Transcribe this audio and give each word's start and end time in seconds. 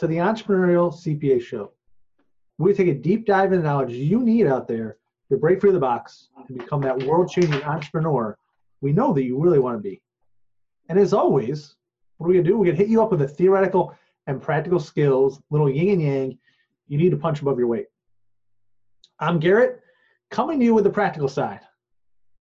to 0.00 0.06
the 0.06 0.16
Entrepreneurial 0.16 0.92
CPA 0.92 1.40
Show. 1.40 1.72
We 2.58 2.74
take 2.74 2.88
a 2.88 2.94
deep 2.94 3.26
dive 3.26 3.52
into 3.52 3.64
knowledge 3.64 3.92
you 3.92 4.20
need 4.20 4.46
out 4.46 4.66
there 4.66 4.96
to 5.30 5.36
break 5.36 5.60
free 5.60 5.70
of 5.70 5.74
the 5.74 5.80
box 5.80 6.30
and 6.48 6.58
become 6.58 6.80
that 6.82 7.02
world 7.04 7.30
changing 7.30 7.62
entrepreneur 7.62 8.36
we 8.80 8.92
know 8.92 9.12
that 9.12 9.24
you 9.24 9.38
really 9.38 9.58
want 9.58 9.76
to 9.76 9.82
be. 9.82 10.00
And 10.88 10.98
as 10.98 11.12
always, 11.12 11.76
what 12.16 12.26
are 12.26 12.28
we 12.28 12.34
going 12.34 12.44
to 12.44 12.50
do? 12.50 12.58
We're 12.58 12.66
going 12.66 12.76
to 12.76 12.82
hit 12.82 12.90
you 12.90 13.02
up 13.02 13.10
with 13.10 13.20
the 13.20 13.28
theoretical 13.28 13.94
and 14.26 14.40
practical 14.40 14.80
skills, 14.80 15.40
little 15.50 15.68
yin 15.68 15.90
and 15.90 16.02
yang. 16.02 16.38
You 16.88 16.98
need 16.98 17.10
to 17.10 17.16
punch 17.16 17.42
above 17.42 17.58
your 17.58 17.68
weight. 17.68 17.86
I'm 19.18 19.38
Garrett, 19.38 19.82
coming 20.30 20.58
to 20.58 20.64
you 20.64 20.74
with 20.74 20.84
the 20.84 20.90
practical 20.90 21.28
side. 21.28 21.60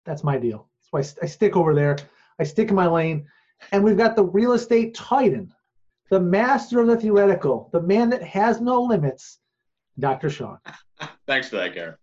That's 0.05 0.25
my 0.25 0.39
deal. 0.39 0.69
That's 0.93 1.17
why 1.17 1.25
I 1.25 1.27
stick 1.27 1.57
over 1.57 1.75
there. 1.75 1.97
I 2.39 2.45
stick 2.45 2.69
in 2.71 2.77
my 2.77 2.87
lane. 2.87 3.27
And 3.73 3.83
we've 3.83 3.97
got 3.97 4.15
the 4.15 4.25
real 4.25 4.53
estate 4.53 4.95
titan, 4.95 5.53
the 6.11 6.21
master 6.21 6.81
of 6.81 6.87
the 6.87 6.97
theoretical, 6.97 7.69
the 7.73 7.83
man 7.83 8.11
that 8.11 8.23
has 8.23 8.61
no 8.61 8.83
limits, 8.83 9.39
Dr. 9.99 10.31
Sean. 10.31 10.59
Thanks 11.27 11.49
for 11.49 11.57
that, 11.57 11.75
Garrett. 11.75 11.99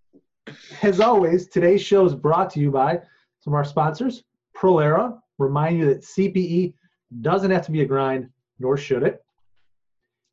As 0.83 0.99
always, 0.99 1.47
today's 1.47 1.81
show 1.81 2.05
is 2.05 2.13
brought 2.13 2.49
to 2.51 2.59
you 2.59 2.69
by 2.69 2.99
some 3.39 3.53
of 3.53 3.55
our 3.55 3.65
sponsors. 3.65 4.23
Prolaera, 4.55 5.17
remind 5.39 5.79
you 5.79 5.85
that 5.85 6.01
CPE 6.01 6.73
doesn't 7.21 7.51
have 7.51 7.65
to 7.65 7.71
be 7.71 7.81
a 7.81 7.85
grind, 7.85 8.29
nor 8.59 8.77
should 8.77 9.03
it. 9.03 9.23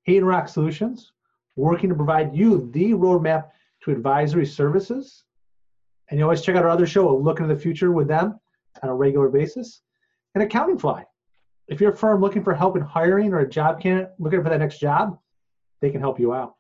Hayden 0.05 0.25
Rock 0.25 0.49
Solutions, 0.49 1.13
working 1.57 1.89
to 1.89 1.95
provide 1.95 2.35
you 2.35 2.71
the 2.73 2.91
roadmap 2.93 3.51
to 3.85 3.91
advisory 3.91 4.47
services. 4.47 5.25
And 6.11 6.19
you 6.19 6.25
always 6.25 6.43
check 6.43 6.57
out 6.57 6.65
our 6.65 6.71
other 6.71 6.87
show, 6.87 7.09
a 7.09 7.17
look 7.17 7.41
into 7.41 7.55
the 7.55 7.61
future 7.61 7.93
with 7.93 8.09
them 8.09 8.39
on 8.83 8.91
a 8.91 8.95
regular 8.95 9.29
basis. 9.29 9.81
And 10.35 10.43
Accounting 10.43 10.79
Fly. 10.79 11.05
If 11.69 11.81
you're 11.81 11.93
a 11.93 11.97
firm 11.97 12.21
looking 12.21 12.43
for 12.43 12.55
help 12.55 12.77
in 12.77 12.83
hiring 12.83 13.33
or 13.33 13.41
a 13.41 13.49
job 13.49 13.81
candidate 13.81 14.13
looking 14.19 14.43
for 14.43 14.49
that 14.49 14.59
next 14.59 14.79
job, 14.79 15.19
they 15.81 15.91
can 15.91 16.01
help 16.01 16.19
you 16.19 16.35
out. 16.35 16.55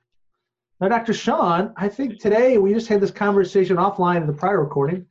Now, 0.80 0.88
Dr. 0.88 1.12
Sean, 1.12 1.72
I 1.76 1.88
think 1.88 2.18
today 2.18 2.58
we 2.58 2.74
just 2.74 2.88
had 2.88 3.00
this 3.00 3.10
conversation 3.10 3.76
offline 3.76 4.20
in 4.20 4.26
the 4.26 4.32
prior 4.32 4.60
recording. 4.60 5.06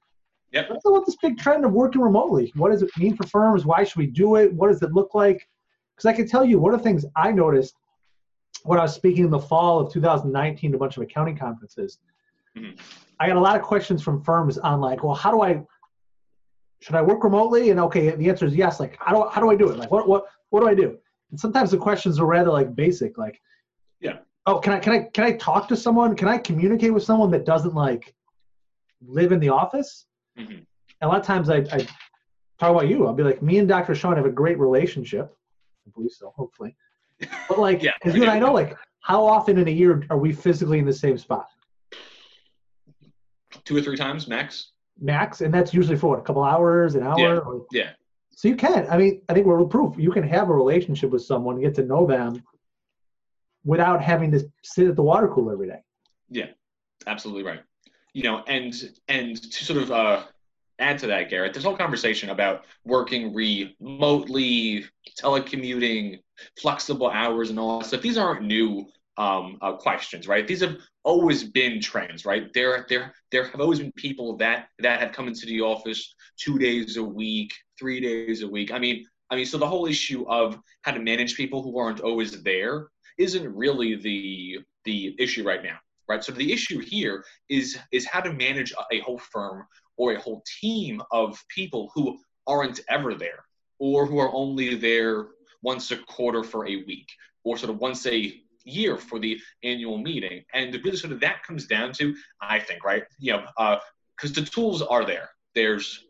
Yep. 0.52 0.70
What's 0.70 0.86
about 0.86 1.06
this 1.06 1.16
big 1.22 1.38
trend 1.38 1.64
of 1.64 1.72
working 1.72 2.02
remotely? 2.02 2.52
What 2.56 2.72
does 2.72 2.82
it 2.82 2.90
mean 2.98 3.16
for 3.16 3.26
firms? 3.28 3.66
Why 3.66 3.86
should 3.86 3.98
we 3.98 4.08
do 4.08 4.36
it? 4.36 4.54
What 4.54 4.68
does 4.70 4.82
it 4.82 4.92
look 4.92 5.16
like? 5.16 5.48
Because 5.96 6.08
I 6.08 6.14
can 6.14 6.28
tell 6.28 6.44
you 6.44 6.60
one 6.60 6.74
of 6.74 6.80
the 6.80 6.84
things 6.84 7.06
I 7.16 7.32
noticed 7.32 7.76
when 8.64 8.80
I 8.80 8.84
was 8.84 8.94
speaking 8.94 9.24
in 9.26 9.30
the 9.30 9.40
fall 9.40 9.80
of 9.80 9.94
2019 9.94 10.72
to 10.72 10.76
a 10.76 10.80
bunch 10.80 10.98
of 10.98 11.04
accounting 11.04 11.38
conferences. 11.38 12.00
Mm-hmm. 12.58 12.76
I 13.20 13.28
got 13.28 13.38
a 13.38 13.42
lot 13.42 13.56
of 13.56 13.62
questions 13.62 14.04
from 14.04 14.22
firms 14.24 14.58
on 14.58 14.82
like, 14.82 15.04
well, 15.04 15.16
how 15.16 15.32
do 15.32 15.42
I 15.42 15.64
should 16.82 16.96
I 16.96 17.02
work 17.02 17.24
remotely? 17.24 17.70
And 17.70 17.80
okay, 17.80 18.12
the 18.12 18.30
answer 18.30 18.46
is 18.46 18.56
yes. 18.56 18.80
Like, 18.80 18.98
how 19.00 19.14
do 19.14 19.30
how 19.30 19.40
do 19.40 19.50
I 19.50 19.56
do 19.56 19.70
it? 19.70 19.78
Like, 19.78 19.92
what 19.92 20.08
what 20.08 20.26
what 20.50 20.62
do 20.62 20.68
I 20.68 20.74
do? 20.74 20.98
And 21.30 21.40
sometimes 21.40 21.72
the 21.72 21.78
questions 21.78 22.20
are 22.20 22.26
rather 22.26 22.52
like 22.52 22.76
basic, 22.76 23.18
like, 23.18 23.40
yeah. 24.00 24.18
Oh, 24.48 24.60
can 24.60 24.74
I 24.74 24.80
can 24.80 24.94
I 24.94 25.04
can 25.14 25.24
I 25.24 25.34
talk 25.34 25.68
to 25.70 25.78
someone? 25.78 26.16
Can 26.16 26.28
I 26.28 26.38
communicate 26.40 26.94
with 26.94 27.04
someone 27.04 27.30
that 27.32 27.46
doesn't 27.46 27.76
like 27.76 28.14
live 29.06 29.32
in 29.32 29.40
the 29.40 29.50
office? 29.50 30.06
Mm-hmm. 30.40 30.64
a 31.02 31.08
lot 31.08 31.20
of 31.20 31.26
times 31.26 31.50
I, 31.50 31.58
I 31.58 31.86
talk 32.58 32.72
about 32.72 32.88
you. 32.88 33.06
I'll 33.06 33.14
be 33.14 33.22
like, 33.22 33.42
me 33.42 33.58
and 33.58 33.68
Dr. 33.68 33.94
Sean 33.94 34.16
have 34.16 34.26
a 34.26 34.32
great 34.32 34.58
relationship. 34.58 35.36
I 35.86 35.92
believe 35.94 36.12
so, 36.12 36.34
hopefully. 36.38 36.74
But 37.50 37.60
like, 37.60 37.84
yeah, 37.84 37.92
as 38.06 38.16
you 38.16 38.22
and 38.22 38.32
I 38.32 38.40
know, 38.40 38.54
like, 38.54 38.78
how 39.02 39.26
often 39.26 39.58
in 39.58 39.68
a 39.68 39.72
year 39.72 40.04
are 40.10 40.18
we 40.18 40.32
physically 40.32 40.80
in 40.80 40.86
the 40.86 40.94
same 40.94 41.18
spot? 41.18 41.48
Two 43.66 43.76
or 43.76 43.82
three 43.82 43.98
times 43.98 44.28
max. 44.28 44.72
Max, 45.02 45.42
and 45.42 45.54
that's 45.54 45.74
usually 45.74 45.98
for 45.98 46.12
what, 46.12 46.20
a 46.20 46.22
couple 46.22 46.44
hours, 46.44 46.96
an 46.96 47.04
hour. 47.04 47.20
Yeah. 47.20 47.38
Or, 47.40 47.66
yeah. 47.72 47.90
So 48.30 48.48
you 48.48 48.56
can. 48.56 48.88
I 48.90 48.98
mean, 48.98 49.22
I 49.28 49.34
think 49.34 49.46
we're 49.46 49.64
proof. 49.66 49.96
You 49.98 50.12
can 50.12 50.24
have 50.24 50.50
a 50.50 50.54
relationship 50.54 51.10
with 51.10 51.24
someone, 51.24 51.60
get 51.60 51.76
to 51.76 51.84
know 51.84 52.06
them, 52.06 52.42
without 53.66 54.02
having 54.02 54.32
to 54.32 54.50
sit 54.64 54.88
at 54.88 54.96
the 54.96 55.04
water 55.04 55.28
cooler 55.28 55.54
every 55.54 55.68
day. 55.68 55.84
Yeah, 56.30 56.48
absolutely 57.08 57.44
right. 57.44 57.62
You 58.14 58.24
know, 58.24 58.44
and 58.48 58.74
and 59.08 59.42
to 59.42 59.66
sort 59.66 59.82
of 59.82 59.92
uh, 59.92 60.24
add 60.80 60.98
to 61.00 61.08
that, 61.08 61.30
Garrett, 61.30 61.54
this 61.54 61.64
whole 61.64 61.78
conversation 61.78 62.30
about 62.30 62.66
working 62.84 63.34
remotely, 63.34 64.86
telecommuting, 65.20 66.20
flexible 66.60 67.10
hours, 67.10 67.50
and 67.50 67.60
all 67.60 67.80
that 67.80 67.88
stuff. 67.88 68.02
These 68.02 68.18
aren't 68.18 68.44
new 68.44 68.88
um, 69.18 69.58
uh, 69.62 69.74
questions, 69.74 70.28
right? 70.28 70.48
These 70.48 70.62
have 70.62 70.78
always 71.04 71.44
been 71.44 71.82
trends, 71.82 72.26
right? 72.26 72.52
There, 72.54 72.86
there, 72.90 73.14
there 73.32 73.46
have 73.46 73.60
always 73.60 73.80
been 73.80 73.92
people 73.94 74.38
that 74.38 74.70
that 74.80 75.00
have 75.00 75.12
come 75.12 75.28
into 75.28 75.46
the 75.46 75.62
office 75.62 76.16
two 76.38 76.58
days 76.58 76.98
a 76.98 77.04
week, 77.04 77.54
three 77.78 78.00
days 78.00 78.42
a 78.42 78.48
week. 78.48 78.72
I 78.72 78.80
mean, 78.80 79.06
I 79.30 79.36
mean, 79.36 79.46
so 79.46 79.58
the 79.58 79.68
whole 79.68 79.86
issue 79.86 80.26
of 80.28 80.60
how 80.82 80.92
to 80.92 81.00
manage 81.00 81.36
people 81.36 81.62
who 81.62 81.78
aren't 81.78 82.02
always 82.02 82.42
there 82.44 82.88
isn't 83.18 83.56
really 83.56 83.96
the 83.96 84.60
the 84.86 85.16
issue 85.20 85.44
right 85.44 85.64
now, 85.64 85.78
right? 86.08 86.24
So 86.24 86.32
the 86.32 86.52
issue 86.52 86.80
here 86.80 87.24
is 87.50 87.78
is 87.92 88.06
how 88.06 88.22
to 88.22 88.34
manage 88.34 88.74
a 88.92 89.00
whole 89.00 89.20
firm 89.20 89.66
or 89.98 90.14
a 90.14 90.20
whole 90.20 90.44
team 90.60 91.02
of 91.12 91.42
people 91.50 91.92
who 91.94 92.18
aren't 92.48 92.80
ever 92.90 93.14
there 93.14 93.46
or 93.80 94.06
who 94.06 94.20
are 94.20 94.34
only 94.34 94.76
there 94.76 95.28
once 95.62 95.92
a 95.92 95.98
quarter 95.98 96.44
for 96.44 96.68
a 96.68 96.78
week 96.88 97.08
or 97.44 97.58
sort 97.58 97.70
of 97.70 97.80
once 97.80 98.06
a 98.08 98.42
year 98.64 98.98
for 98.98 99.20
the 99.20 99.40
annual 99.64 99.98
meeting. 99.98 100.44
And 100.54 100.74
really 100.84 100.98
sort 100.98 101.14
of 101.14 101.20
that 101.22 101.44
comes 101.44 101.66
down 101.66 101.94
to, 101.94 102.16
I 102.42 102.60
think, 102.60 102.84
right? 102.84 103.04
You 103.20 103.34
know, 103.34 103.46
because 104.16 104.32
uh, 104.38 104.42
the 104.42 104.44
tools 104.44 104.82
are 104.82 105.06
there. 105.06 105.30
There's 105.56 106.04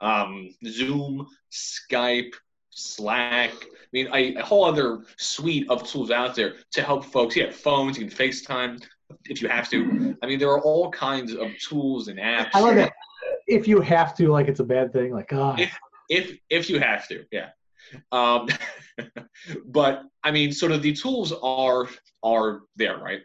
um, 0.00 0.50
Zoom, 0.66 1.26
Skype, 1.52 2.32
Slack. 2.70 3.52
I 3.52 3.88
mean, 3.92 4.08
a, 4.12 4.34
a, 4.36 4.44
whole 4.44 4.64
other 4.64 5.04
suite 5.16 5.68
of 5.70 5.88
tools 5.88 6.10
out 6.10 6.34
there 6.34 6.54
to 6.72 6.82
help 6.82 7.04
folks. 7.04 7.36
Yeah, 7.36 7.50
phones, 7.50 7.98
you 7.98 8.06
can 8.06 8.14
FaceTime 8.14 8.82
if 9.26 9.40
you 9.40 9.48
have 9.48 9.70
to. 9.70 10.16
I 10.22 10.26
mean, 10.26 10.38
there 10.38 10.50
are 10.50 10.60
all 10.60 10.90
kinds 10.90 11.32
of 11.32 11.48
tools 11.58 12.08
and 12.08 12.18
apps. 12.18 12.50
I 12.54 12.60
love 12.60 12.74
that. 12.74 12.92
If 13.46 13.66
you 13.68 13.80
have 13.80 14.14
to, 14.16 14.28
like 14.28 14.48
it's 14.48 14.60
a 14.60 14.64
bad 14.64 14.92
thing. 14.92 15.12
Like, 15.12 15.32
oh. 15.32 15.54
If, 15.58 15.78
if, 16.08 16.38
if 16.50 16.70
you 16.70 16.78
have 16.80 17.08
to, 17.08 17.24
yeah. 17.30 17.50
Um, 18.12 18.48
but 19.66 20.02
I 20.22 20.30
mean, 20.30 20.52
sort 20.52 20.72
of 20.72 20.82
the 20.82 20.92
tools 20.92 21.32
are 21.42 21.88
are 22.22 22.62
there, 22.76 22.98
right? 22.98 23.20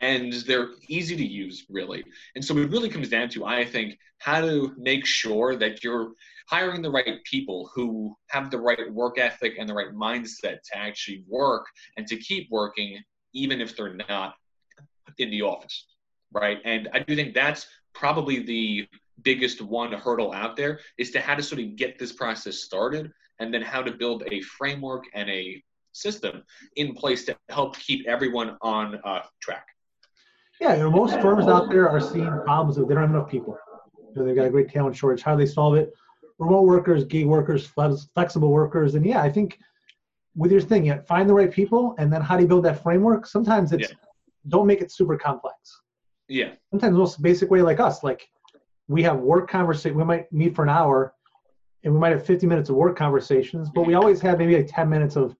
And 0.00 0.32
they're 0.32 0.70
easy 0.88 1.16
to 1.16 1.24
use, 1.24 1.64
really. 1.68 2.04
And 2.34 2.44
so 2.44 2.56
it 2.58 2.70
really 2.70 2.88
comes 2.88 3.08
down 3.08 3.28
to, 3.30 3.44
I 3.44 3.64
think, 3.64 3.98
how 4.18 4.40
to 4.40 4.72
make 4.76 5.06
sure 5.06 5.56
that 5.56 5.84
you're 5.84 6.12
hiring 6.48 6.82
the 6.82 6.90
right 6.90 7.22
people 7.24 7.70
who 7.74 8.16
have 8.28 8.50
the 8.50 8.58
right 8.58 8.92
work 8.92 9.18
ethic 9.18 9.54
and 9.58 9.68
the 9.68 9.74
right 9.74 9.92
mindset 9.92 10.62
to 10.62 10.76
actually 10.76 11.24
work 11.28 11.66
and 11.96 12.06
to 12.08 12.16
keep 12.16 12.48
working, 12.50 12.98
even 13.32 13.60
if 13.60 13.76
they're 13.76 13.96
not 14.08 14.34
in 15.18 15.30
the 15.30 15.42
office, 15.42 15.86
right? 16.32 16.58
And 16.64 16.88
I 16.92 17.00
do 17.00 17.14
think 17.14 17.34
that's 17.34 17.66
probably 17.94 18.42
the 18.42 18.88
biggest 19.22 19.60
one 19.60 19.92
hurdle 19.92 20.32
out 20.32 20.56
there 20.56 20.80
is 20.98 21.10
to 21.12 21.20
how 21.20 21.34
to 21.34 21.42
sort 21.42 21.60
of 21.60 21.76
get 21.76 21.98
this 21.98 22.12
process 22.12 22.58
started 22.58 23.12
and 23.42 23.52
then 23.52 23.62
how 23.62 23.82
to 23.82 23.92
build 23.92 24.24
a 24.30 24.40
framework 24.42 25.04
and 25.14 25.28
a 25.28 25.62
system 25.92 26.42
in 26.76 26.94
place 26.94 27.24
to 27.26 27.36
help 27.48 27.76
keep 27.78 28.06
everyone 28.06 28.56
on 28.62 29.00
uh, 29.04 29.22
track. 29.40 29.66
Yeah, 30.60 30.74
you 30.74 30.82
know, 30.84 30.90
most 30.90 31.20
firms 31.20 31.48
out 31.48 31.70
there 31.70 31.88
are 31.88 32.00
seeing 32.00 32.40
problems 32.44 32.78
with 32.78 32.88
they 32.88 32.94
don't 32.94 33.02
have 33.02 33.10
enough 33.10 33.28
people. 33.28 33.58
You 34.14 34.20
know, 34.20 34.26
they've 34.26 34.36
got 34.36 34.46
a 34.46 34.50
great 34.50 34.70
talent 34.70 34.96
shortage. 34.96 35.22
How 35.22 35.34
do 35.34 35.44
they 35.44 35.50
solve 35.50 35.74
it? 35.74 35.92
Remote 36.38 36.62
workers, 36.62 37.04
gig 37.04 37.26
workers, 37.26 37.66
flexible 37.66 38.50
workers, 38.50 38.94
and 38.94 39.04
yeah, 39.04 39.22
I 39.22 39.30
think 39.30 39.58
with 40.34 40.50
your 40.50 40.60
thing, 40.60 40.86
yeah, 40.86 41.00
find 41.02 41.28
the 41.28 41.34
right 41.34 41.50
people, 41.50 41.94
and 41.98 42.12
then 42.12 42.22
how 42.22 42.36
do 42.36 42.42
you 42.42 42.48
build 42.48 42.64
that 42.64 42.82
framework? 42.82 43.26
Sometimes 43.26 43.72
it's 43.72 43.90
yeah. 43.90 43.96
don't 44.48 44.66
make 44.66 44.80
it 44.80 44.90
super 44.90 45.16
complex. 45.16 45.56
Yeah. 46.28 46.52
Sometimes 46.70 46.94
the 46.94 46.98
most 46.98 47.20
basic 47.20 47.50
way, 47.50 47.60
like 47.60 47.80
us, 47.80 48.02
like 48.02 48.28
we 48.88 49.02
have 49.02 49.18
work 49.18 49.50
conversation. 49.50 49.96
We 49.96 50.04
might 50.04 50.32
meet 50.32 50.54
for 50.54 50.62
an 50.62 50.70
hour, 50.70 51.14
and 51.84 51.92
we 51.92 51.98
might 51.98 52.12
have 52.12 52.24
50 52.24 52.46
minutes 52.46 52.68
of 52.68 52.76
work 52.76 52.96
conversations, 52.96 53.68
but 53.74 53.86
we 53.86 53.94
always 53.94 54.20
have 54.20 54.38
maybe 54.38 54.56
like 54.56 54.68
10 54.68 54.88
minutes 54.88 55.16
of 55.16 55.36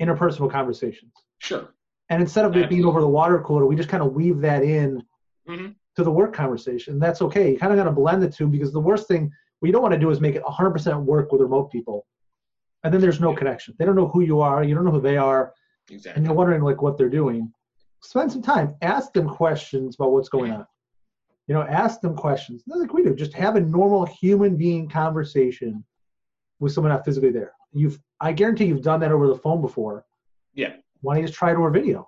interpersonal 0.00 0.50
conversations. 0.50 1.12
Sure. 1.38 1.68
And 2.10 2.22
instead 2.22 2.44
of 2.44 2.56
it 2.56 2.70
being 2.70 2.84
over 2.84 3.00
the 3.00 3.08
water 3.08 3.40
cooler, 3.40 3.66
we 3.66 3.76
just 3.76 3.88
kind 3.88 4.02
of 4.02 4.14
weave 4.14 4.40
that 4.40 4.62
in 4.62 5.02
mm-hmm. 5.48 5.68
to 5.96 6.04
the 6.04 6.10
work 6.10 6.32
conversation. 6.32 6.98
That's 6.98 7.20
okay. 7.22 7.52
You 7.52 7.58
kind 7.58 7.72
of 7.72 7.78
got 7.78 7.84
to 7.84 7.92
blend 7.92 8.22
the 8.22 8.30
two 8.30 8.46
because 8.46 8.72
the 8.72 8.80
worst 8.80 9.06
thing 9.08 9.30
we 9.60 9.70
don't 9.70 9.82
want 9.82 9.92
to 9.92 10.00
do 10.00 10.10
is 10.10 10.20
make 10.20 10.34
it 10.34 10.42
100% 10.42 11.02
work 11.02 11.32
with 11.32 11.42
remote 11.42 11.70
people. 11.70 12.06
And 12.84 12.94
then 12.94 13.00
there's 13.00 13.20
no 13.20 13.34
connection. 13.34 13.74
They 13.78 13.84
don't 13.84 13.96
know 13.96 14.08
who 14.08 14.22
you 14.22 14.40
are. 14.40 14.64
You 14.64 14.74
don't 14.74 14.84
know 14.84 14.90
who 14.90 15.00
they 15.00 15.16
are. 15.16 15.52
Exactly. 15.90 16.18
And 16.18 16.24
you're 16.24 16.34
wondering 16.34 16.62
like 16.62 16.80
what 16.80 16.96
they're 16.96 17.08
doing. 17.08 17.52
Spend 18.02 18.30
some 18.32 18.42
time. 18.42 18.74
Ask 18.82 19.12
them 19.12 19.28
questions 19.28 19.96
about 19.96 20.12
what's 20.12 20.28
going 20.28 20.52
on. 20.52 20.66
You 21.48 21.54
know, 21.54 21.62
ask 21.62 22.00
them 22.00 22.14
questions. 22.14 22.62
Like 22.66 22.92
we 22.92 23.02
do. 23.02 23.14
Just 23.14 23.32
have 23.32 23.56
a 23.56 23.60
normal 23.60 24.04
human 24.04 24.56
being 24.56 24.88
conversation 24.88 25.84
with 26.60 26.72
someone 26.72 26.92
not 26.92 27.04
physically 27.04 27.30
there. 27.30 27.52
You've, 27.72 27.98
I 28.20 28.32
guarantee 28.32 28.66
you've 28.66 28.82
done 28.82 29.00
that 29.00 29.12
over 29.12 29.26
the 29.26 29.34
phone 29.34 29.60
before. 29.60 30.04
Yeah. 30.54 30.74
Why 31.00 31.14
don't 31.14 31.22
you 31.22 31.28
just 31.28 31.38
try 31.38 31.50
it 31.50 31.56
over 31.56 31.70
video? 31.70 32.06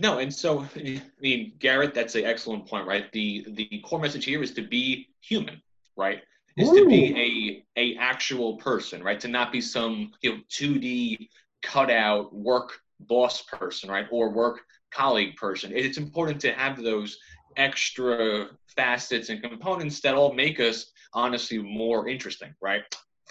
No, 0.00 0.18
and 0.18 0.32
so 0.32 0.66
I 0.76 1.02
mean, 1.20 1.52
Garrett, 1.58 1.94
that's 1.94 2.14
an 2.14 2.24
excellent 2.24 2.66
point, 2.66 2.86
right? 2.86 3.10
The 3.12 3.46
the 3.50 3.82
core 3.84 4.00
message 4.00 4.24
here 4.24 4.42
is 4.42 4.52
to 4.52 4.62
be 4.62 5.08
human, 5.20 5.60
right? 5.96 6.22
Is 6.56 6.68
Ooh. 6.68 6.84
to 6.84 6.88
be 6.88 7.64
a 7.76 7.80
a 7.80 7.96
actual 7.96 8.56
person, 8.56 9.02
right? 9.02 9.20
To 9.20 9.28
not 9.28 9.52
be 9.52 9.60
some 9.60 10.12
you 10.22 10.32
know 10.32 10.38
2D 10.50 11.28
cutout 11.62 12.34
work 12.34 12.80
boss 13.00 13.42
person, 13.42 13.90
right, 13.90 14.06
or 14.10 14.30
work 14.30 14.60
colleague 14.90 15.36
person. 15.36 15.72
It's 15.74 15.98
important 15.98 16.40
to 16.42 16.52
have 16.52 16.82
those 16.82 17.18
extra 17.56 18.48
facets 18.76 19.28
and 19.28 19.42
components 19.42 20.00
that 20.00 20.14
all 20.14 20.32
make 20.32 20.60
us 20.60 20.90
honestly 21.14 21.58
more 21.58 22.08
interesting, 22.08 22.54
right? 22.60 22.82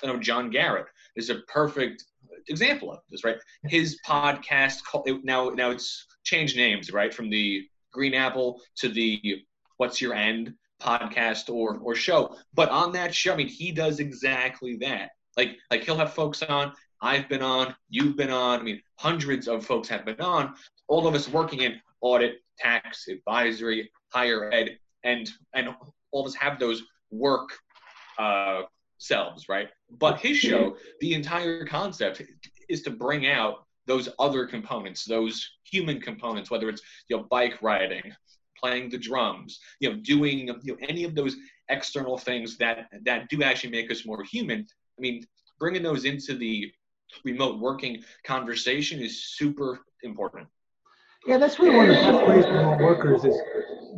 You 0.04 0.10
know, 0.10 0.20
John 0.20 0.50
Garrett 0.50 0.88
is 1.16 1.30
a 1.30 1.40
perfect 1.48 2.06
example 2.48 2.92
of 2.92 3.00
this, 3.10 3.24
right? 3.24 3.38
His 3.64 4.00
podcast 4.06 4.82
now 5.24 5.50
now 5.50 5.72
it's 5.72 6.06
changed 6.24 6.56
names, 6.56 6.92
right, 6.92 7.14
from 7.14 7.30
the 7.30 7.68
Green 7.92 8.14
Apple 8.14 8.62
to 8.78 8.90
the 8.90 9.44
What's 9.78 10.02
Your 10.02 10.14
And 10.14 10.54
podcast 10.82 11.54
or 11.54 11.78
or 11.80 11.96
show. 11.96 12.36
But 12.54 12.70
on 12.70 12.92
that 12.94 13.14
show, 13.14 13.34
I 13.34 13.38
mean, 13.38 13.48
he 13.48 13.72
does 13.72 14.00
exactly 14.00 14.78
that. 14.78 15.12
Like 15.38 15.58
like 15.72 15.84
he'll 15.84 15.98
have 15.98 16.14
folks 16.14 16.42
on. 16.44 16.74
I've 17.02 17.30
been 17.30 17.42
on. 17.42 17.76
You've 17.90 18.18
been 18.18 18.30
on. 18.30 18.60
I 18.60 18.64
mean, 18.64 18.82
hundreds 18.98 19.48
of 19.48 19.66
folks 19.66 19.88
have 19.90 20.06
been 20.06 20.20
on. 20.20 20.54
All 20.90 21.08
of 21.08 21.16
us 21.16 21.30
working 21.30 21.62
in 21.62 21.80
audit, 22.02 22.42
tax, 22.58 23.08
advisory, 23.08 23.90
higher 24.10 24.52
ed, 24.52 24.78
and 25.04 25.30
and 25.54 25.70
all 26.12 26.22
of 26.22 26.28
us 26.28 26.36
have 26.36 26.60
those 26.60 26.84
work 27.12 27.50
uh, 28.18 28.64
selves, 28.98 29.48
right? 29.48 29.70
But 30.00 30.20
his 30.20 30.38
show, 30.38 30.76
the 31.00 31.14
entire 31.14 31.66
concept 31.66 32.22
is 32.68 32.82
to 32.84 32.92
bring 32.92 33.28
out 33.28 33.66
those 33.88 34.10
other 34.20 34.46
components, 34.46 35.06
those 35.06 35.50
human 35.64 36.00
components, 36.02 36.52
whether 36.52 36.70
it's 36.70 36.82
you 37.08 37.18
know 37.18 37.26
bike 37.30 37.62
riding, 37.62 38.14
playing 38.60 38.90
the 38.90 38.98
drums, 38.98 39.60
you 39.80 39.90
know, 39.90 39.96
doing 39.98 40.48
you 40.64 40.74
know, 40.74 40.78
any 40.82 41.04
of 41.04 41.16
those 41.16 41.36
external 41.70 42.18
things 42.18 42.58
that 42.58 42.88
that 43.04 43.30
do 43.30 43.42
actually 43.44 43.72
make 43.72 43.90
us 43.92 44.06
more 44.06 44.24
human. 44.24 44.60
I 44.98 45.02
mean, 45.02 45.26
bringing 45.60 45.84
those 45.84 46.06
into 46.06 46.36
the 46.36 46.72
remote 47.24 47.60
working 47.60 48.04
conversation 48.24 49.00
is 49.00 49.24
super 49.24 49.80
important. 50.04 50.48
Yeah, 51.28 51.38
that's 51.38 51.60
really 51.60 51.76
one 51.76 51.90
of 51.90 51.96
the 51.96 52.12
best 52.12 52.28
ways 52.28 52.46
for 52.46 52.54
remote 52.54 52.80
workers 52.80 53.26
is 53.26 53.36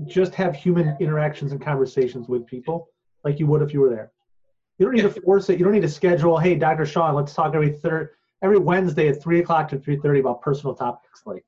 just 0.07 0.33
have 0.35 0.55
human 0.55 0.97
interactions 0.99 1.51
and 1.51 1.61
conversations 1.61 2.27
with 2.27 2.45
people 2.45 2.87
like 3.23 3.39
you 3.39 3.47
would 3.47 3.61
if 3.61 3.73
you 3.73 3.81
were 3.81 3.89
there. 3.89 4.11
You 4.77 4.85
don't 4.85 4.95
need 4.95 5.03
to 5.03 5.21
force 5.21 5.49
it. 5.49 5.59
You 5.59 5.65
don't 5.65 5.73
need 5.73 5.83
to 5.83 5.89
schedule. 5.89 6.37
Hey, 6.39 6.55
Dr. 6.55 6.85
Sean, 6.85 7.13
let's 7.13 7.33
talk 7.33 7.53
every 7.53 7.71
third 7.71 8.09
every 8.41 8.57
Wednesday 8.57 9.09
at 9.09 9.21
three 9.21 9.39
o'clock 9.39 9.69
to 9.69 9.77
three 9.77 9.97
thirty 9.97 10.19
about 10.19 10.41
personal 10.41 10.73
topics. 10.73 11.21
Like, 11.25 11.45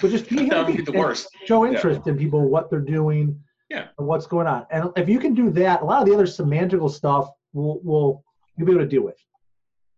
but 0.00 0.10
just 0.10 0.28
be 0.28 0.48
that 0.48 0.66
would 0.66 0.76
be 0.76 0.82
the 0.82 0.92
worst. 0.92 1.28
Show 1.44 1.64
interest 1.64 2.02
yeah. 2.04 2.12
in 2.12 2.18
people, 2.18 2.48
what 2.48 2.70
they're 2.70 2.80
doing, 2.80 3.40
yeah, 3.70 3.88
and 3.98 4.06
what's 4.06 4.26
going 4.26 4.48
on. 4.48 4.66
And 4.70 4.90
if 4.96 5.08
you 5.08 5.20
can 5.20 5.34
do 5.34 5.50
that, 5.50 5.82
a 5.82 5.84
lot 5.84 6.02
of 6.02 6.08
the 6.08 6.14
other 6.14 6.26
semantical 6.26 6.90
stuff 6.90 7.30
will 7.52 7.80
will 7.82 8.24
you'll 8.56 8.66
be 8.66 8.72
able 8.72 8.82
to 8.82 8.88
deal 8.88 9.02
with. 9.02 9.22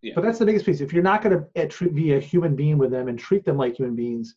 Yeah. 0.02 0.12
But 0.14 0.24
that's 0.24 0.38
the 0.38 0.46
biggest 0.46 0.66
piece. 0.66 0.80
If 0.80 0.92
you're 0.92 1.02
not 1.02 1.22
going 1.22 1.44
to 1.54 1.88
be 1.90 2.14
a 2.14 2.20
human 2.20 2.56
being 2.56 2.78
with 2.78 2.90
them 2.90 3.08
and 3.08 3.18
treat 3.18 3.44
them 3.44 3.56
like 3.56 3.76
human 3.76 3.94
beings, 3.94 4.34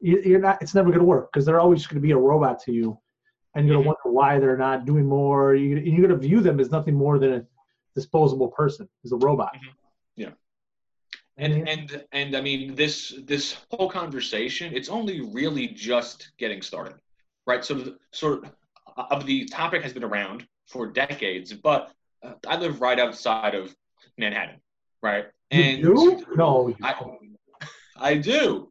you're 0.00 0.40
not. 0.40 0.60
It's 0.62 0.74
never 0.74 0.88
going 0.88 1.00
to 1.00 1.04
work 1.04 1.32
because 1.32 1.44
they're 1.44 1.60
always 1.60 1.86
going 1.86 1.96
to 1.96 2.06
be 2.06 2.12
a 2.12 2.16
robot 2.16 2.62
to 2.64 2.72
you, 2.72 2.98
and 3.54 3.66
you're 3.66 3.76
going 3.76 3.84
to 3.84 3.90
mm-hmm. 3.90 3.98
wonder 4.04 4.16
why 4.16 4.38
they're 4.38 4.56
not 4.56 4.84
doing 4.84 5.06
more. 5.06 5.54
You're, 5.54 5.78
you're 5.78 6.06
going 6.06 6.20
to 6.20 6.28
view 6.28 6.40
them 6.40 6.60
as 6.60 6.70
nothing 6.70 6.94
more 6.94 7.18
than 7.18 7.32
a 7.34 7.46
disposable 7.94 8.48
person, 8.48 8.88
as 9.04 9.12
a 9.12 9.16
robot. 9.16 9.54
Mm-hmm. 9.54 9.70
Yeah. 10.16 10.30
And 11.36 11.68
and 11.68 12.04
and 12.12 12.36
I 12.36 12.40
mean 12.40 12.74
this 12.74 13.14
this 13.24 13.56
whole 13.70 13.88
conversation, 13.88 14.74
it's 14.74 14.88
only 14.88 15.20
really 15.20 15.68
just 15.68 16.32
getting 16.38 16.62
started, 16.62 16.98
right? 17.46 17.64
So 17.64 17.74
the, 17.74 17.98
sort 18.12 18.46
of 18.96 19.26
the 19.26 19.44
topic 19.46 19.82
has 19.82 19.92
been 19.92 20.04
around 20.04 20.46
for 20.66 20.86
decades, 20.86 21.52
but 21.52 21.92
uh, 22.22 22.32
I 22.46 22.56
live 22.56 22.80
right 22.80 22.98
outside 22.98 23.54
of 23.54 23.74
Manhattan, 24.16 24.60
right? 25.02 25.26
And 25.50 25.78
you 25.78 26.16
do? 26.18 26.36
No, 26.36 26.74
I, 26.82 26.94
I 27.96 28.14
do. 28.16 28.70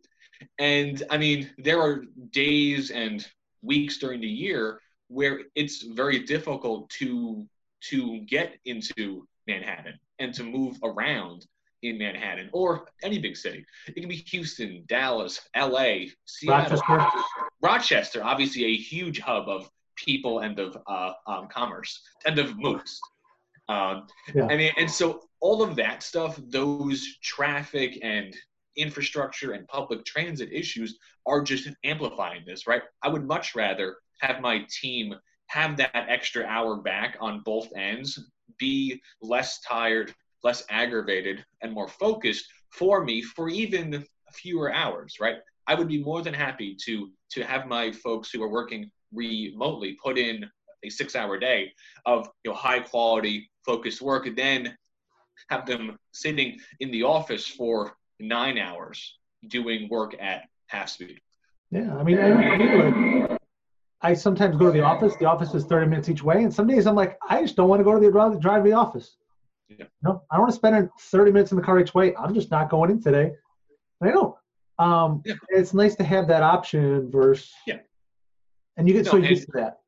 And 0.60 1.04
I 1.10 1.18
mean, 1.18 1.50
there 1.58 1.82
are 1.82 2.04
days 2.32 2.92
and 2.92 3.26
weeks 3.62 3.98
during 3.98 4.22
the 4.22 4.28
year 4.28 4.82
where 5.08 5.42
it's 5.56 5.84
very 5.84 6.20
difficult 6.20 6.90
to 6.92 7.46
to 7.90 8.20
get 8.22 8.58
into 8.66 9.28
Manhattan 9.48 10.00
and 10.20 10.34
to 10.34 10.44
move 10.44 10.78
around 10.84 11.46
in 11.84 11.98
Manhattan 11.98 12.50
or 12.54 12.88
any 13.04 13.20
big 13.20 13.38
city. 13.38 13.64
It 13.88 14.00
can 14.00 14.10
be 14.10 14.16
Houston, 14.16 14.84
Dallas, 14.88 15.40
LA, 15.56 16.06
Seattle, 16.26 16.82
Rochester, 16.90 17.24
Rochester 17.62 18.24
obviously 18.24 18.66
a 18.66 18.76
huge 18.76 19.20
hub 19.20 19.48
of 19.48 19.70
people 19.96 20.40
and 20.40 20.58
of 20.60 20.78
uh, 20.88 21.14
um, 21.28 21.48
commerce 21.50 22.02
and 22.26 22.40
of 22.40 22.58
moves. 22.58 23.00
Um, 23.70 24.08
yeah. 24.34 24.48
I 24.50 24.58
mean, 24.58 24.72
and 24.78 24.90
so 24.90 25.24
all 25.40 25.62
of 25.62 25.76
that 25.76 26.02
stuff, 26.02 26.40
those 26.48 27.06
traffic 27.22 28.00
and 28.02 28.36
infrastructure 28.78 29.52
and 29.52 29.68
public 29.68 30.06
transit 30.06 30.50
issues 30.52 30.98
are 31.26 31.42
just 31.42 31.70
amplifying 31.84 32.44
this, 32.46 32.68
right? 32.68 32.84
I 33.04 33.10
would 33.10 33.26
much 33.26 33.56
rather 33.56 33.98
have 34.22 34.42
my 34.42 34.66
team 34.82 35.16
have 35.48 35.78
that 35.78 35.92
extra 35.94 36.46
hour 36.46 36.76
back 36.76 37.18
on 37.20 37.42
both 37.46 37.70
ends, 37.76 38.20
be 38.58 39.02
less 39.22 39.60
tired, 39.62 40.14
less 40.44 40.64
aggravated, 40.70 41.44
and 41.62 41.74
more 41.74 41.88
focused 41.88 42.46
for 42.70 43.04
me 43.04 43.22
for 43.22 43.50
even 43.50 44.06
fewer 44.34 44.74
hours, 44.74 45.16
right? 45.20 45.38
I 45.68 45.76
would 45.76 45.88
be 45.88 46.04
more 46.04 46.22
than 46.22 46.34
happy 46.34 46.76
to 46.86 47.12
to 47.32 47.44
have 47.44 47.68
my 47.68 47.92
folks 47.92 48.32
who 48.32 48.42
are 48.44 48.50
working 48.50 48.90
remotely 49.14 49.98
put 50.04 50.18
in 50.18 50.46
a 50.84 50.90
six 50.90 51.16
hour 51.16 51.38
day 51.38 51.72
of 52.06 52.30
you 52.44 52.52
know 52.52 52.58
high 52.58 52.80
quality 52.80 53.50
focused 53.66 54.02
work 54.02 54.28
and 54.28 54.38
then 54.38 54.78
have 55.50 55.66
them 55.66 55.98
sitting 56.12 56.58
in 56.80 56.92
the 56.92 57.04
office 57.04 57.46
for 57.46 57.96
nine 58.20 58.58
hours 58.58 59.18
doing 59.48 59.88
work 59.90 60.16
at 60.20 60.44
half 60.68 60.90
speed. 60.90 61.20
Yeah, 61.72 61.96
I 61.96 62.04
mean, 62.04 62.18
I, 62.18 63.38
I 64.02 64.14
sometimes 64.14 64.56
go 64.56 64.66
to 64.66 64.72
the 64.72 64.82
office. 64.82 65.16
The 65.18 65.26
office 65.26 65.54
is 65.54 65.66
30 65.66 65.88
minutes 65.88 66.10
each 66.10 66.24
way, 66.24 66.44
and 66.44 66.54
some 66.54 66.68
days 66.68 66.88
I'm 66.88 66.96
like, 66.96 67.18
I 67.28 67.42
just 67.42 67.56
don't 67.56 67.68
want 67.68 67.80
to 67.80 67.84
go 67.84 67.94
to 67.94 68.00
the 68.00 68.12
drive, 68.12 68.40
drive 68.40 68.64
to 68.64 68.70
the 68.70 68.76
office. 68.76 69.18
Yeah. 69.70 69.86
No, 70.02 70.24
I 70.32 70.36
don't 70.36 70.44
want 70.44 70.52
to 70.52 70.56
spend 70.56 70.90
30 71.00 71.32
minutes 71.32 71.52
in 71.52 71.58
the 71.58 71.64
car 71.64 71.80
each 71.80 71.94
way. 71.94 72.16
I'm 72.16 72.34
just 72.34 72.52
not 72.52 72.70
going 72.70 72.90
in 72.90 73.02
today. 73.02 73.34
I 74.02 74.12
don't. 74.12 74.36
Um, 74.80 75.22
yeah. 75.26 75.34
It's 75.50 75.74
nice 75.74 75.96
to 75.96 76.04
have 76.04 76.28
that 76.28 76.44
option 76.44 77.12
versus. 77.12 77.52
Yeah. 77.66 77.80
And 78.78 78.88
you 78.88 78.94
get 78.94 79.06
no, 79.06 79.12
so 79.12 79.18
used 79.18 79.48
to 79.48 79.52
that. 79.56 79.80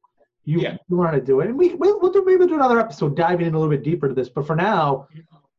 You, 0.45 0.61
yeah. 0.61 0.77
you 0.89 0.97
want 0.97 1.13
to 1.13 1.21
do 1.21 1.41
it, 1.41 1.47
and 1.47 1.57
we 1.57 1.75
we'll 1.75 2.11
do 2.11 2.23
maybe 2.25 2.37
we'll 2.37 2.47
do 2.47 2.55
another 2.55 2.79
episode 2.79 3.15
diving 3.15 3.45
in 3.45 3.53
a 3.53 3.59
little 3.59 3.71
bit 3.71 3.83
deeper 3.83 4.07
to 4.07 4.15
this. 4.15 4.29
But 4.29 4.47
for 4.47 4.55
now, 4.55 5.07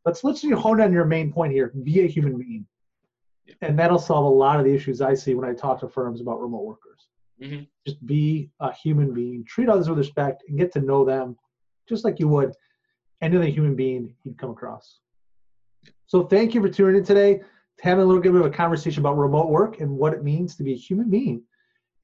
let's 0.05 0.25
let's 0.25 0.43
hone 0.43 0.81
on 0.81 0.93
your 0.93 1.05
main 1.05 1.33
point 1.33 1.53
here. 1.53 1.73
Be 1.83 2.01
a 2.01 2.07
human 2.07 2.39
being, 2.39 2.67
yeah. 3.47 3.55
and 3.63 3.79
that'll 3.79 3.99
solve 3.99 4.25
a 4.25 4.29
lot 4.29 4.59
of 4.59 4.65
the 4.65 4.75
issues 4.75 5.01
I 5.01 5.15
see 5.15 5.35
when 5.35 5.49
I 5.49 5.55
talk 5.55 5.81
to 5.81 5.89
firms 5.89 6.21
about 6.21 6.41
remote 6.41 6.65
workers. 6.65 7.09
Mm-hmm. 7.43 7.65
Just 7.87 8.05
be 8.07 8.51
a 8.61 8.73
human 8.73 9.15
being, 9.15 9.45
treat 9.45 9.69
others 9.69 9.89
with 9.89 9.99
respect, 9.99 10.45
and 10.49 10.59
get 10.59 10.73
to 10.73 10.81
know 10.81 11.05
them, 11.05 11.37
just 11.89 12.05
like 12.05 12.21
you 12.21 12.29
would 12.29 12.55
any 13.23 13.37
other 13.37 13.47
human 13.47 13.75
being 13.75 14.15
you'd 14.25 14.39
come 14.39 14.51
across. 14.51 14.99
So 16.07 16.25
thank 16.25 16.55
you 16.55 16.61
for 16.61 16.69
tuning 16.69 16.97
in 16.97 17.05
today, 17.05 17.41
having 17.81 18.03
a 18.03 18.07
little 18.07 18.23
bit 18.23 18.35
of 18.35 18.45
a 18.45 18.51
conversation 18.51 19.01
about 19.01 19.17
remote 19.17 19.49
work 19.49 19.81
and 19.81 19.91
what 19.91 20.13
it 20.13 20.25
means 20.25 20.57
to 20.57 20.63
be 20.63 20.73
a 20.73 20.77
human 20.77 21.11
being 21.11 21.43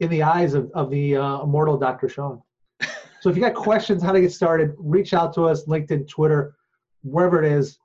in 0.01 0.11
the 0.11 0.23
eyes 0.23 0.55
of, 0.55 0.71
of 0.75 0.91
the 0.91 1.17
uh, 1.17 1.43
immortal 1.43 1.77
Dr. 1.77 2.09
Sean. 2.09 2.43
So 3.23 3.31
if 3.31 3.37
you 3.37 3.43
got 3.43 3.55
questions 3.55 4.05
how 4.05 4.13
to 4.13 4.21
get 4.21 4.31
started, 4.31 4.75
reach 4.79 5.13
out 5.13 5.33
to 5.35 5.47
us, 5.47 5.65
LinkedIn, 5.65 6.07
Twitter, 6.07 6.55
wherever 7.03 7.43
it 7.43 7.51
is. 7.51 7.79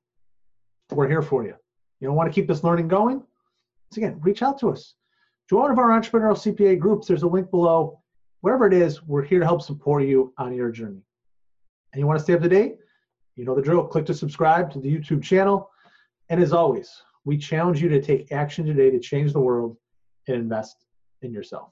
We're 0.91 1.07
here 1.07 1.21
for 1.21 1.43
you. 1.43 1.55
You 1.99 2.07
don't 2.07 2.15
want 2.15 2.29
to 2.29 2.33
keep 2.33 2.47
this 2.47 2.63
learning 2.63 2.89
going? 2.89 3.17
Once 3.17 3.97
again, 3.97 4.19
reach 4.21 4.41
out 4.41 4.59
to 4.59 4.69
us. 4.71 4.95
Join 5.49 5.61
one 5.61 5.71
of 5.71 5.79
our 5.79 5.89
entrepreneurial 5.89 6.35
CPA 6.35 6.79
groups. 6.79 7.07
There's 7.07 7.23
a 7.23 7.27
link 7.27 7.49
below. 7.49 7.99
Wherever 8.41 8.67
it 8.67 8.73
is, 8.73 9.03
we're 9.03 9.23
here 9.23 9.39
to 9.39 9.45
help 9.45 9.61
support 9.61 10.03
you 10.03 10.33
on 10.37 10.53
your 10.53 10.71
journey. 10.71 11.01
And 11.93 11.99
you 11.99 12.07
want 12.07 12.19
to 12.19 12.23
stay 12.23 12.33
up 12.33 12.41
to 12.41 12.49
date? 12.49 12.77
You 13.35 13.45
know 13.45 13.55
the 13.55 13.61
drill. 13.61 13.85
Click 13.85 14.05
to 14.07 14.13
subscribe 14.13 14.71
to 14.71 14.79
the 14.79 14.93
YouTube 14.93 15.23
channel. 15.23 15.69
And 16.29 16.41
as 16.41 16.53
always, 16.53 17.01
we 17.25 17.37
challenge 17.37 17.81
you 17.81 17.89
to 17.89 18.01
take 18.01 18.31
action 18.31 18.65
today 18.65 18.89
to 18.89 18.99
change 18.99 19.33
the 19.33 19.39
world 19.39 19.77
and 20.27 20.37
invest 20.37 20.85
in 21.21 21.31
yourself. 21.31 21.69